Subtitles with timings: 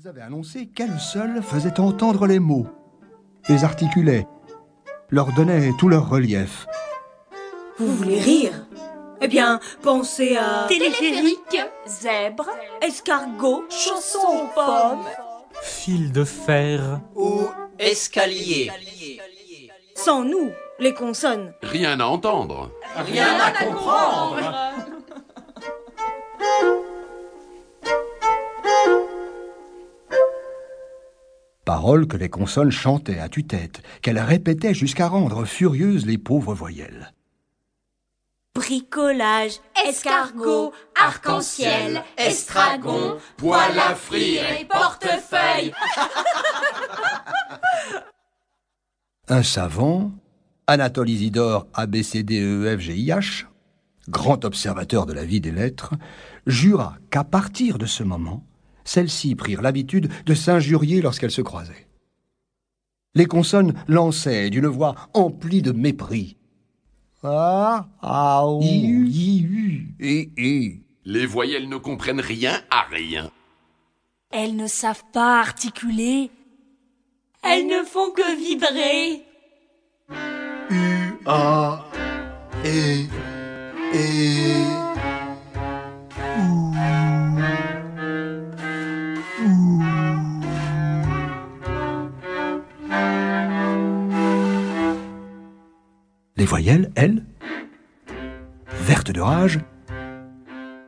[0.00, 2.68] Elles avaient annoncé qu'elles seules faisaient entendre les mots,
[3.48, 4.28] les articulaient,
[5.10, 6.66] leur donnaient tout leur relief.
[7.78, 8.66] Vous voulez rire?
[9.20, 11.58] Eh bien, pensez à Téléphérique,
[11.88, 12.48] zèbre,
[12.80, 15.04] escargot, chanson aux pommes,
[15.62, 17.00] Fil de fer.
[17.16, 17.48] ou
[17.80, 18.70] escalier.
[19.96, 21.52] sans nous, les consonnes.
[21.64, 22.70] Rien à entendre.
[22.94, 24.52] Rien à comprendre.
[31.68, 37.12] Paroles que les consonnes chantaient à tue-tête, qu'elles répétaient jusqu'à rendre furieuses les pauvres voyelles.
[38.54, 45.74] bricolage, escargot, arc-en-ciel, estragon, poêle à frire et portefeuille.
[49.28, 50.12] Un savant,
[50.66, 53.44] Anatole Isidore ABCDEFGIH,
[54.08, 55.92] grand observateur de la vie des lettres,
[56.46, 58.42] jura qu'à partir de ce moment,
[58.88, 61.86] celles-ci prirent l'habitude de s'injurier lorsqu'elles se croisaient.
[63.14, 66.36] Les consonnes lançaient d'une voix emplie de mépris.
[67.22, 70.82] Ah, ah, iu, iu, et, et.
[71.04, 73.30] Les voyelles ne comprennent rien à rien.
[74.30, 76.30] Elles ne savent pas articuler.
[77.42, 79.22] Elles ne font que vibrer.
[80.70, 81.84] U, A,
[82.64, 83.06] E,
[83.94, 85.07] E.
[96.38, 97.24] Les voyelles, elles,
[98.70, 99.58] vertes de rage,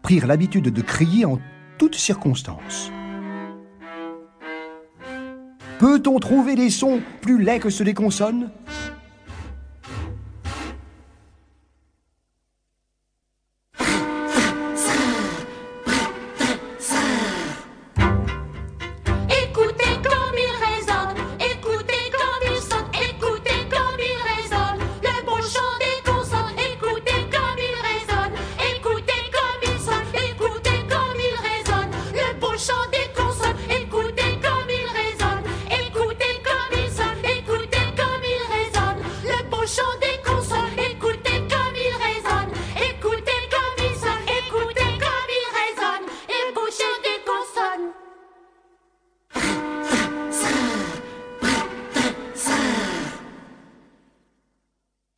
[0.00, 1.38] prirent l'habitude de crier en
[1.76, 2.90] toutes circonstances.
[5.78, 8.50] Peut-on trouver des sons plus laids que ceux des consonnes?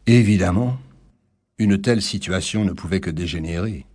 [0.09, 0.79] Évidemment,
[1.59, 3.87] une telle situation ne pouvait que dégénérer.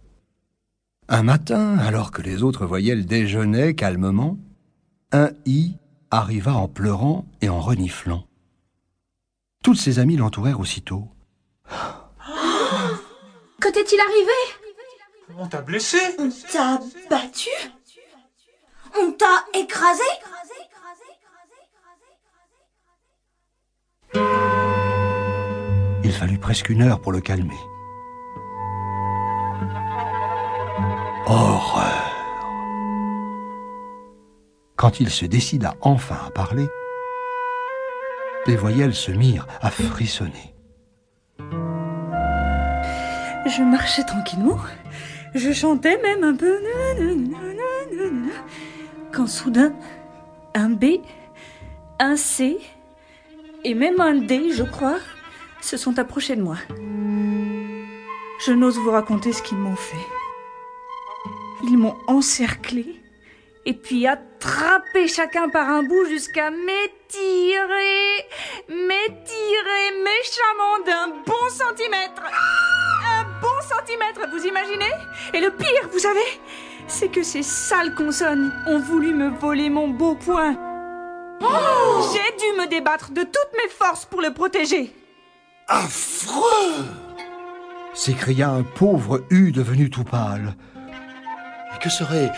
[1.08, 4.38] Un matin, alors que les autres voyelles déjeunaient calmement,
[5.14, 5.78] un i
[6.10, 8.26] arriva en pleurant et en reniflant.
[9.64, 11.08] Toutes ses amies l'entourèrent aussitôt.
[13.62, 15.38] Que t'est-il arrivé?
[15.38, 16.00] On t'a blessé?
[16.18, 16.80] On t'a
[17.12, 17.50] battu?
[19.00, 20.02] On t'a écrasé?
[26.22, 27.58] Fallut presque une heure pour le calmer.
[31.26, 32.12] Horreur
[34.76, 36.68] Quand il se décida enfin à parler,
[38.46, 40.54] les voyelles se mirent à frissonner.
[43.48, 44.60] Je marchais tranquillement.
[45.34, 46.60] Je chantais même un peu.
[49.12, 49.74] Quand soudain,
[50.54, 51.02] un B,
[51.98, 52.60] un C
[53.64, 55.00] et même un D, je crois,
[55.62, 56.58] se sont approchés de moi.
[58.46, 60.08] Je n'ose vous raconter ce qu'ils m'ont fait.
[61.64, 63.00] Ils m'ont encerclé
[63.66, 68.26] et puis attrapé chacun par un bout jusqu'à m'étirer,
[68.68, 72.24] m'étirer méchamment d'un bon centimètre.
[73.08, 74.92] Un bon centimètre, vous imaginez?
[75.34, 76.20] Et le pire, vous savez,
[76.88, 80.58] c'est que ces sales consonnes ont voulu me voler mon beau point.
[81.42, 84.92] J'ai dû me débattre de toutes mes forces pour le protéger.
[85.74, 86.84] Affreux
[87.94, 90.56] s'écria un pauvre U devenu tout pâle.
[91.74, 92.30] Et Que serait.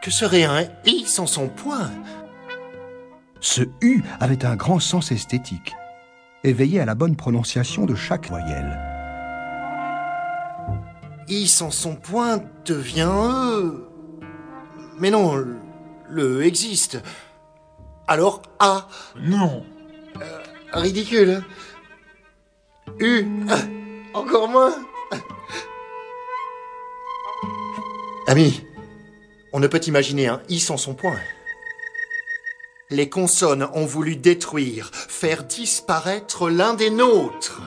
[0.00, 1.90] Que serait un i sans son point
[3.40, 5.74] Ce U avait un grand sens esthétique
[6.42, 8.78] et veillait à la bonne prononciation de chaque voyelle.
[11.28, 13.88] I sans son point devient E.
[14.98, 15.58] Mais non, le-
[16.08, 17.02] le E existe.
[18.08, 18.88] Alors A.
[19.20, 19.64] Non.
[20.72, 21.42] Ridicule.
[23.00, 23.26] U.
[24.14, 24.74] Encore moins.
[28.26, 28.64] Ami,
[29.52, 31.18] on ne peut imaginer un I sans son point.
[32.90, 37.62] Les consonnes ont voulu détruire, faire disparaître l'un des nôtres.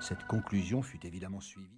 [0.00, 1.68] Cette conclusion fut évidemment suivie.